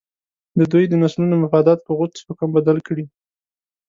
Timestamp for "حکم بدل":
2.27-2.77